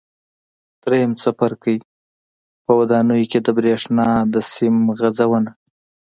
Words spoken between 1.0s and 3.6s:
څپرکی: په ودانیو کې د